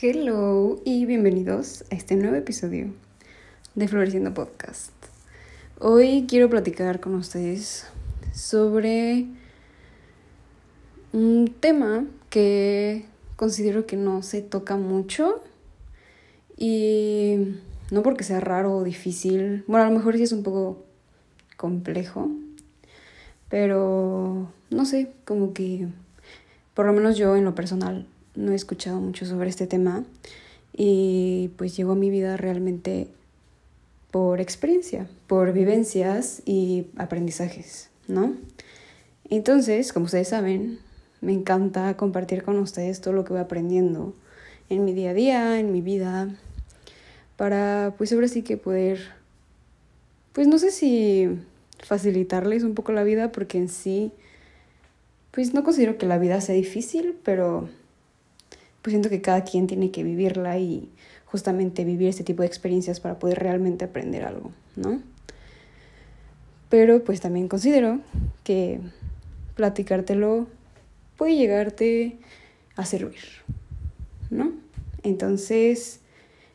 [0.00, 2.92] Hello y bienvenidos a este nuevo episodio
[3.74, 4.92] de Floreciendo Podcast.
[5.80, 7.84] Hoy quiero platicar con ustedes
[8.32, 9.26] sobre
[11.12, 15.42] un tema que considero que no se toca mucho
[16.56, 17.56] y
[17.90, 20.84] no porque sea raro o difícil, bueno, a lo mejor sí es un poco
[21.56, 22.30] complejo,
[23.48, 25.88] pero no sé, como que
[26.74, 28.06] por lo menos yo en lo personal
[28.38, 30.04] no he escuchado mucho sobre este tema
[30.72, 33.08] y pues llegó a mi vida realmente
[34.12, 38.34] por experiencia, por vivencias y aprendizajes, ¿no?
[39.28, 40.78] Entonces, como ustedes saben,
[41.20, 44.14] me encanta compartir con ustedes todo lo que voy aprendiendo
[44.70, 46.28] en mi día a día, en mi vida,
[47.36, 49.00] para pues ahora sí que poder,
[50.32, 51.28] pues no sé si
[51.82, 54.12] facilitarles un poco la vida, porque en sí,
[55.32, 57.68] pues no considero que la vida sea difícil, pero
[58.82, 60.88] pues siento que cada quien tiene que vivirla y
[61.26, 65.02] justamente vivir este tipo de experiencias para poder realmente aprender algo, ¿no?
[66.68, 68.00] Pero pues también considero
[68.44, 68.80] que
[69.54, 70.46] platicártelo
[71.16, 72.16] puede llegarte
[72.76, 73.20] a servir,
[74.30, 74.52] ¿no?
[75.02, 76.00] Entonces,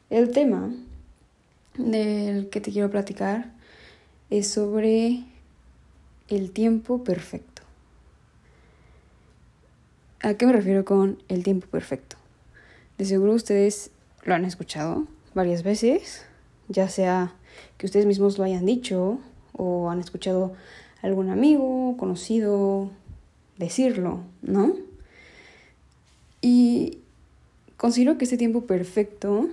[0.09, 0.73] el tema
[1.77, 3.51] del que te quiero platicar
[4.29, 5.23] es sobre
[6.29, 7.52] el tiempo perfecto.
[10.25, 12.15] ¿A qué me refiero con el tiempo perfecto?
[12.97, 13.91] De seguro ustedes
[14.23, 16.25] lo han escuchado varias veces,
[16.69, 17.35] ya sea
[17.77, 19.19] que ustedes mismos lo hayan dicho
[19.51, 20.53] o han escuchado
[21.01, 22.89] a algún amigo, conocido
[23.57, 24.77] decirlo, ¿no?
[26.39, 26.99] Y
[27.75, 29.49] considero que este tiempo perfecto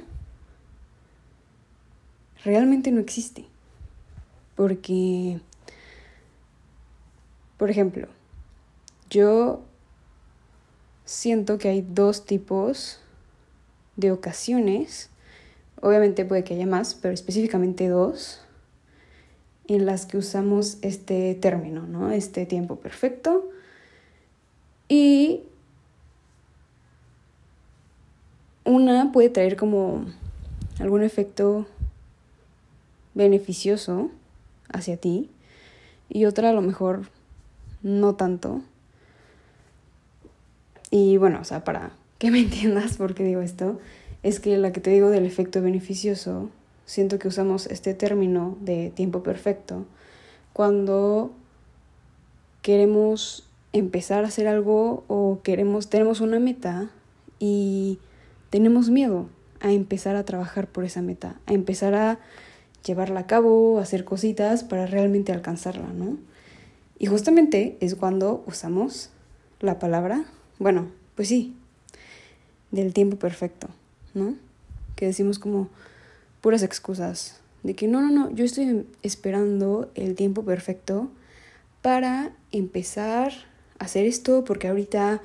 [2.44, 3.44] realmente no existe.
[4.54, 5.40] Porque,
[7.56, 8.06] por ejemplo,
[9.10, 9.64] yo
[11.10, 13.00] siento que hay dos tipos
[13.96, 15.10] de ocasiones,
[15.82, 18.40] obviamente puede que haya más, pero específicamente dos,
[19.66, 22.12] en las que usamos este término, ¿no?
[22.12, 23.50] Este tiempo perfecto.
[24.88, 25.42] Y
[28.64, 30.06] una puede traer como
[30.78, 31.66] algún efecto
[33.14, 34.12] beneficioso
[34.72, 35.28] hacia ti
[36.08, 37.08] y otra a lo mejor
[37.82, 38.62] no tanto.
[40.90, 43.78] Y bueno, o sea, para que me entiendas por qué digo esto,
[44.22, 46.50] es que la que te digo del efecto beneficioso,
[46.84, 49.86] siento que usamos este término de tiempo perfecto
[50.52, 51.30] cuando
[52.62, 56.90] queremos empezar a hacer algo o queremos tenemos una meta
[57.38, 57.98] y
[58.50, 59.28] tenemos miedo
[59.60, 62.18] a empezar a trabajar por esa meta, a empezar a
[62.84, 66.18] llevarla a cabo, hacer cositas para realmente alcanzarla, ¿no?
[66.98, 69.10] Y justamente es cuando usamos
[69.60, 70.24] la palabra,
[70.60, 71.56] bueno, pues sí,
[72.70, 73.68] del tiempo perfecto,
[74.14, 74.36] ¿no?
[74.94, 75.68] Que decimos como
[76.40, 81.10] puras excusas de que no, no, no, yo estoy esperando el tiempo perfecto
[81.82, 83.32] para empezar
[83.78, 85.20] a hacer esto porque ahorita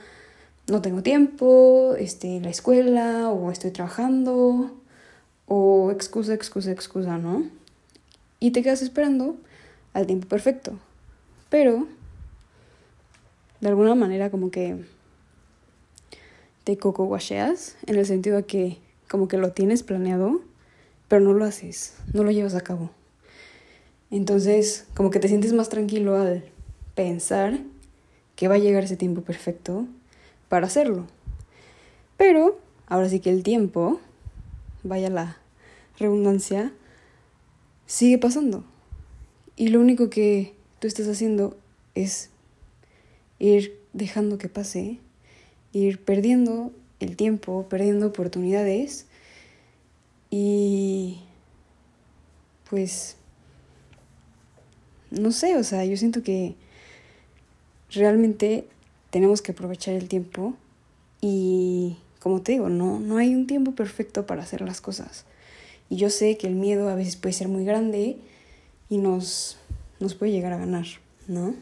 [0.68, 4.72] no tengo tiempo, este, la escuela o estoy trabajando
[5.48, 7.44] o excusa, excusa, excusa, ¿no?
[8.40, 9.36] Y te quedas esperando
[9.94, 10.80] al tiempo perfecto.
[11.50, 11.88] Pero,
[13.60, 14.95] de alguna manera como que
[16.66, 20.42] te coco guacheas, en el sentido de que como que lo tienes planeado,
[21.08, 22.90] pero no lo haces, no lo llevas a cabo.
[24.10, 26.44] Entonces, como que te sientes más tranquilo al
[26.96, 27.60] pensar
[28.36, 29.86] que va a llegar ese tiempo perfecto
[30.50, 31.06] para hacerlo.
[32.18, 34.00] Pero, ahora sí que el tiempo,
[34.84, 35.38] vaya la
[36.00, 36.74] redundancia,
[37.86, 38.64] sigue pasando.
[39.56, 41.56] Y lo único que tú estás haciendo
[41.94, 42.32] es
[43.38, 45.00] ir dejando que pase
[45.76, 46.72] ir perdiendo
[47.02, 49.08] el tiempo, perdiendo oportunidades
[50.30, 51.20] y
[52.70, 53.18] pues
[55.12, 56.56] no sé, o sea, yo siento que
[57.92, 58.68] realmente
[59.10, 60.56] tenemos que aprovechar el tiempo
[61.20, 65.26] y como te digo, no, no hay un tiempo perfecto para hacer las cosas.
[65.90, 68.18] Y yo sé que el miedo a veces puede ser muy grande
[68.90, 69.58] y nos,
[70.00, 70.86] nos puede llegar a ganar,
[71.28, 71.54] ¿no?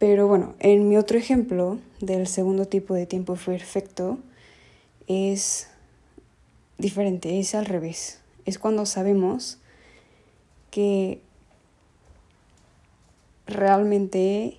[0.00, 4.18] Pero bueno, en mi otro ejemplo del segundo tipo de tiempo perfecto
[5.06, 5.68] es
[6.78, 8.18] diferente, es al revés.
[8.46, 9.58] Es cuando sabemos
[10.70, 11.20] que
[13.46, 14.56] realmente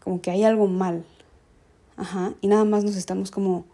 [0.00, 1.04] como que hay algo mal.
[1.96, 3.66] Ajá, y nada más nos estamos como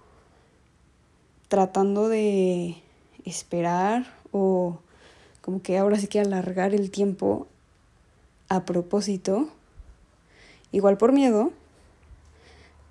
[1.48, 2.76] tratando de
[3.24, 4.78] esperar o
[5.40, 7.46] como que ahora sí que alargar el tiempo
[8.50, 9.48] a propósito
[10.72, 11.52] igual por miedo,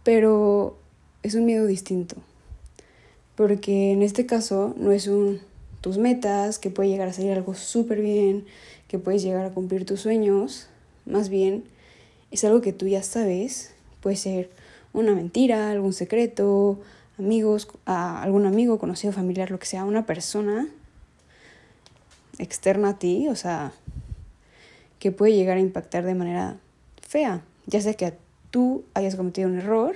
[0.04, 0.78] pero
[1.24, 2.16] es un miedo distinto,
[3.36, 5.42] Porque en este caso no es un
[5.82, 8.46] tus metas, que puede llegar a salir algo súper bien,
[8.88, 10.68] que puedes llegar a cumplir tus sueños,
[11.06, 11.64] más bien
[12.30, 14.52] es algo que tú ya sabes, puede ser
[14.94, 16.80] una mentira, algún secreto,
[17.18, 20.68] amigos, a algún amigo, conocido, familiar, lo que sea, una persona
[22.38, 23.74] externa a ti, o sea,
[25.00, 26.58] que puede llegar a impactar de manera
[27.02, 27.42] fea,
[27.72, 28.14] ya sea que
[28.52, 29.96] tú hayas cometido un error,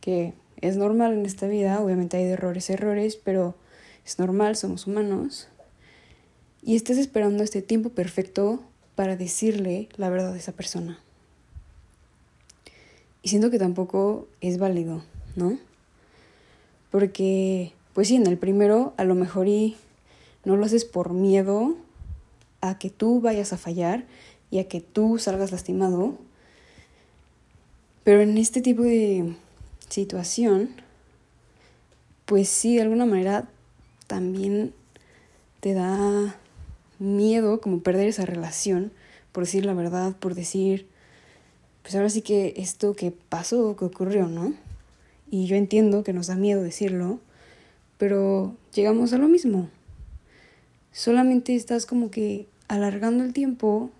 [0.00, 3.56] que es normal en esta vida, obviamente hay errores, errores, pero
[4.04, 5.48] es normal, somos humanos,
[6.62, 8.62] y estés esperando este tiempo perfecto
[8.94, 11.00] para decirle la verdad a esa persona.
[13.22, 15.02] Y siento que tampoco es válido,
[15.34, 15.58] ¿no?
[16.90, 19.76] Porque, pues sí, en el primero a lo mejor y
[20.44, 21.76] no lo haces por miedo
[22.60, 24.04] a que tú vayas a fallar
[24.50, 26.18] y a que tú salgas lastimado.
[28.04, 29.34] Pero en este tipo de
[29.88, 30.70] situación,
[32.26, 33.48] pues sí, de alguna manera
[34.06, 34.72] también
[35.60, 36.36] te da
[36.98, 38.92] miedo como perder esa relación,
[39.32, 40.86] por decir la verdad, por decir,
[41.82, 44.54] pues ahora sí que esto que pasó, que ocurrió, ¿no?
[45.30, 47.20] Y yo entiendo que nos da miedo decirlo,
[47.98, 49.68] pero llegamos a lo mismo.
[50.92, 53.90] Solamente estás como que alargando el tiempo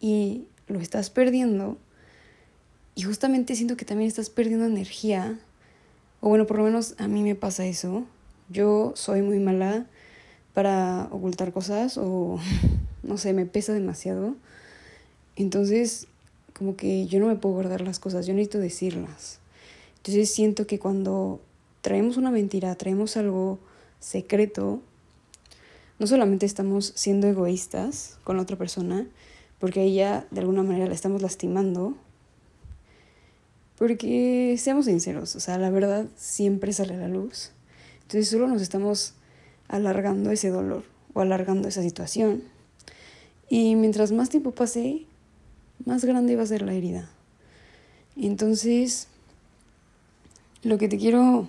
[0.00, 1.76] y lo estás perdiendo.
[2.94, 5.38] Y justamente siento que también estás perdiendo energía.
[6.20, 8.04] O bueno, por lo menos a mí me pasa eso.
[8.48, 9.86] Yo soy muy mala
[10.52, 12.38] para ocultar cosas o
[13.02, 14.36] no sé, me pesa demasiado.
[15.36, 16.06] Entonces,
[16.52, 19.38] como que yo no me puedo guardar las cosas, yo necesito decirlas.
[19.98, 21.40] Entonces siento que cuando
[21.80, 23.58] traemos una mentira, traemos algo
[24.00, 24.80] secreto,
[25.98, 29.06] no solamente estamos siendo egoístas con la otra persona,
[29.58, 31.94] porque ella de alguna manera la estamos lastimando,
[33.76, 37.50] porque seamos sinceros, o sea, la verdad siempre sale a la luz.
[38.02, 39.14] Entonces solo nos estamos
[39.68, 40.84] alargando ese dolor
[41.14, 42.42] o alargando esa situación.
[43.48, 45.06] Y mientras más tiempo pase,
[45.84, 47.10] más grande va a ser la herida.
[48.16, 49.08] Entonces,
[50.62, 51.48] lo que te quiero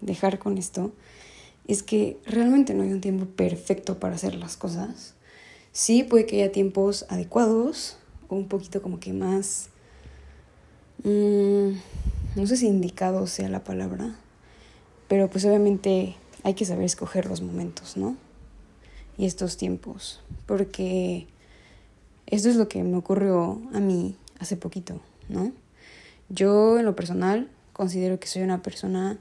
[0.00, 0.92] dejar con esto
[1.66, 5.14] es que realmente no hay un tiempo perfecto para hacer las cosas.
[5.72, 7.96] Sí, puede que haya tiempos adecuados
[8.28, 9.70] o un poquito como que más...
[11.04, 11.72] Mmm,
[12.34, 14.16] no sé si indicado sea la palabra,
[15.06, 18.16] pero pues obviamente hay que saber escoger los momentos, ¿no?
[19.18, 21.26] Y estos tiempos, porque
[22.24, 24.98] esto es lo que me ocurrió a mí hace poquito,
[25.28, 25.52] ¿no?
[26.30, 29.18] Yo en lo personal considero que soy una persona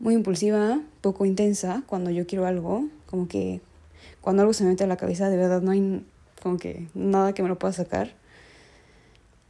[0.00, 3.62] muy impulsiva, poco intensa cuando yo quiero algo, como que
[4.20, 6.04] cuando algo se me mete a la cabeza de verdad no hay
[6.42, 8.19] como que nada que me lo pueda sacar.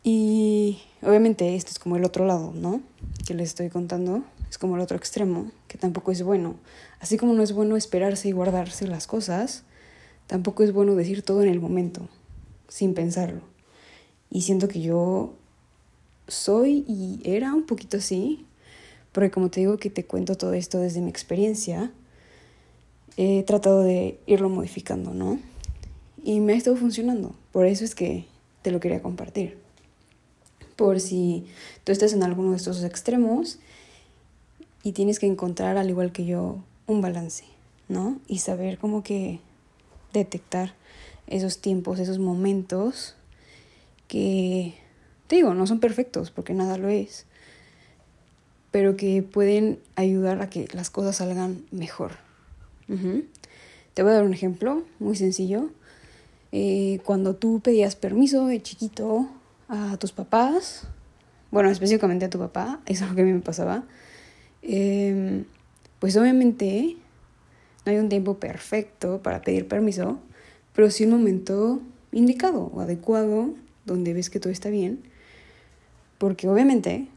[0.02, 2.80] Y obviamente esto es como el otro lado, ¿no?
[3.26, 6.56] Que les estoy contando es como el otro extremo, que tampoco es bueno.
[6.98, 9.62] Así como no es bueno esperarse y guardarse las cosas,
[10.26, 12.08] tampoco es bueno decir todo en el momento,
[12.68, 13.42] sin pensarlo.
[14.28, 15.34] Y siento que yo
[16.26, 18.44] soy y era un poquito así,
[19.12, 21.92] porque como te digo que te cuento todo esto desde mi experiencia,
[23.16, 25.38] he tratado de irlo modificando, ¿no?
[26.24, 28.26] Y me ha estado funcionando, por eso es que
[28.62, 29.58] te lo quería compartir.
[30.80, 31.44] Por si
[31.84, 33.58] tú estás en alguno de estos extremos
[34.82, 36.56] y tienes que encontrar, al igual que yo,
[36.86, 37.44] un balance,
[37.90, 38.18] ¿no?
[38.26, 39.40] Y saber cómo que
[40.14, 40.72] detectar
[41.26, 43.14] esos tiempos, esos momentos
[44.08, 44.72] que,
[45.26, 47.26] te digo, no son perfectos, porque nada lo es,
[48.70, 52.12] pero que pueden ayudar a que las cosas salgan mejor.
[53.92, 55.68] Te voy a dar un ejemplo muy sencillo.
[56.52, 59.28] Eh, cuando tú pedías permiso de chiquito
[59.70, 60.86] a tus papás,
[61.50, 63.84] bueno, específicamente a tu papá, eso es lo que a mí me pasaba,
[64.62, 65.44] Em,
[65.98, 66.96] pues obviamente
[67.84, 70.18] no hay un tiempo perfecto para pedir permiso,
[70.74, 71.80] pero sí un momento
[72.12, 75.02] indicado o adecuado donde ves que todo está bien,
[76.18, 77.08] porque obviamente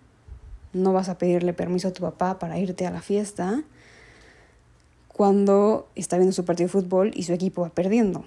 [0.72, 3.63] no vas a pedirle permiso a tu papá para irte a la fiesta
[5.10, 8.25] cuando está viendo su partido de fútbol y su equipo va perdiendo,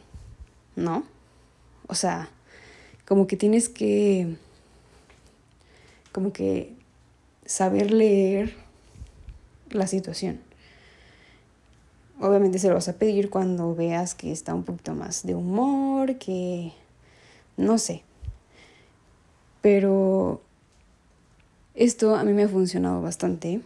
[0.76, 1.04] ¿no?
[1.88, 2.30] O sea,
[3.06, 4.36] como que tienes que,
[6.12, 6.72] como que
[7.44, 8.54] saber leer
[9.70, 10.40] la situación.
[12.20, 16.16] Obviamente se lo vas a pedir cuando veas que está un poquito más de humor,
[16.16, 16.72] que
[17.56, 18.02] no sé.
[19.60, 20.40] Pero
[21.74, 23.60] esto a mí me ha funcionado bastante.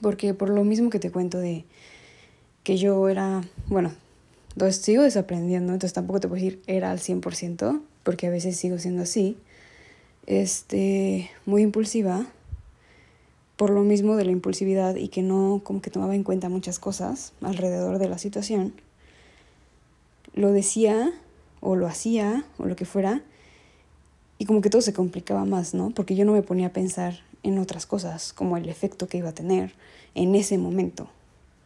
[0.00, 1.64] Porque por lo mismo que te cuento de
[2.62, 3.92] que yo era, bueno,
[4.70, 9.02] sigo desaprendiendo, entonces tampoco te puedo decir era al 100%, porque a veces sigo siendo
[9.02, 9.36] así,
[10.26, 12.26] este, muy impulsiva
[13.56, 16.78] por lo mismo de la impulsividad y que no como que tomaba en cuenta muchas
[16.78, 18.74] cosas alrededor de la situación,
[20.34, 21.12] lo decía
[21.60, 23.22] o lo hacía o lo que fuera
[24.38, 25.90] y como que todo se complicaba más, ¿no?
[25.90, 29.28] Porque yo no me ponía a pensar en otras cosas, como el efecto que iba
[29.28, 29.74] a tener
[30.14, 31.08] en ese momento,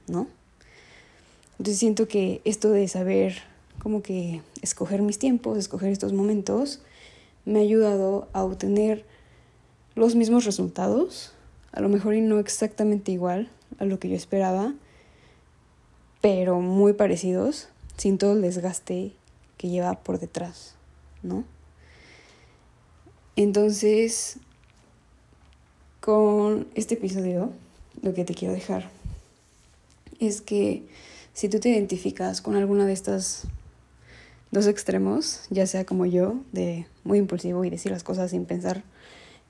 [0.09, 0.27] ¿no?
[1.53, 3.39] Entonces siento que esto de saber
[3.87, 6.81] como que escoger mis tiempos, escoger estos momentos,
[7.45, 9.05] me ha ayudado a obtener
[9.95, 11.35] los mismos resultados,
[11.71, 14.75] a lo mejor y no exactamente igual a lo que yo esperaba,
[16.21, 19.13] pero muy parecidos, sin todo el desgaste
[19.57, 20.75] que lleva por detrás,
[21.23, 21.45] ¿no?
[23.37, 24.39] Entonces,
[26.01, 27.53] con este episodio,
[28.03, 28.91] lo que te quiero dejar
[30.19, 30.83] es que
[31.35, 33.47] si tú te identificas con alguna de estas
[34.51, 38.85] dos extremos, ya sea como yo, de muy impulsivo y decir las cosas sin pensar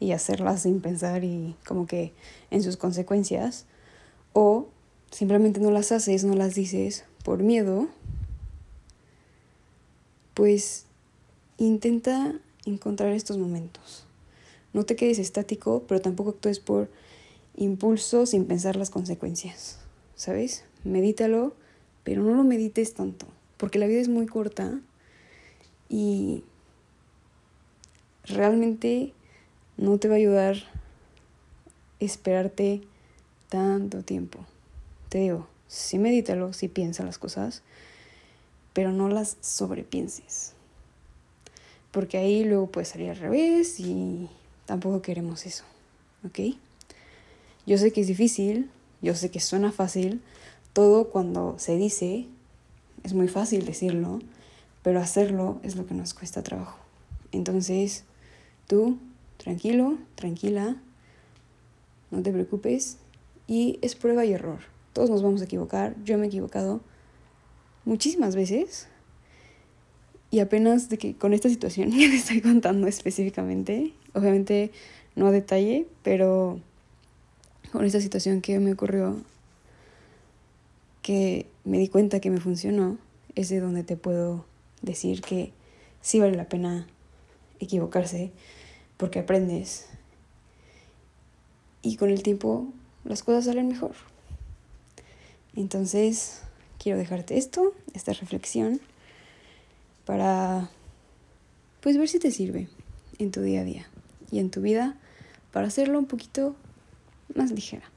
[0.00, 2.12] y hacerlas sin pensar y como que
[2.50, 3.66] en sus consecuencias,
[4.32, 4.68] o
[5.10, 7.88] simplemente no las haces, no las dices por miedo,
[10.34, 10.84] pues
[11.56, 12.34] intenta
[12.66, 14.04] encontrar estos momentos.
[14.74, 16.90] No te quedes estático, pero tampoco actúes por
[17.56, 19.78] impulso sin pensar las consecuencias.
[20.16, 20.64] ¿Sabes?
[20.84, 21.54] Medítalo,
[22.04, 23.26] pero no lo medites tanto,
[23.56, 24.80] porque la vida es muy corta
[25.88, 26.44] y
[28.24, 29.12] realmente
[29.76, 30.56] no te va a ayudar
[32.00, 32.82] esperarte
[33.48, 34.40] tanto tiempo.
[35.08, 37.62] Te digo, sí medítalo, sí piensa las cosas,
[38.72, 40.56] pero no las sobrepienses
[41.96, 44.28] porque ahí luego puede salir al revés y
[44.66, 45.64] tampoco queremos eso,
[46.26, 46.54] ¿ok?
[47.64, 48.70] Yo sé que es difícil,
[49.00, 50.20] yo sé que suena fácil,
[50.74, 52.26] todo cuando se dice
[53.06, 54.18] es muy fácil decirlo,
[54.82, 56.76] pero hacerlo es lo que nos cuesta trabajo.
[57.30, 58.02] Entonces,
[58.66, 58.98] tú,
[59.36, 60.76] tranquilo, tranquila,
[62.10, 62.98] no te preocupes
[63.46, 64.58] y es prueba y error.
[64.92, 66.80] Todos nos vamos a equivocar, yo me he equivocado
[67.84, 68.88] muchísimas veces,
[70.32, 74.72] y apenas de que con esta situación que te estoy contando específicamente, obviamente
[75.14, 76.58] no a detalle, pero
[77.70, 79.16] con esta situación que me ocurrió,
[81.02, 82.96] que me di cuenta que me funcionó,
[83.34, 84.46] es de donde te puedo
[84.82, 85.52] decir que
[86.00, 86.86] sí vale la pena
[87.58, 88.30] equivocarse
[88.96, 89.86] porque aprendes
[91.82, 92.68] y con el tiempo
[93.04, 93.92] las cosas salen mejor.
[95.54, 96.42] Entonces,
[96.78, 98.80] quiero dejarte esto, esta reflexión
[100.04, 100.70] para
[101.80, 102.68] pues ver si te sirve
[103.18, 103.86] en tu día a día
[104.30, 104.96] y en tu vida
[105.52, 106.54] para hacerlo un poquito
[107.34, 107.90] más ligera.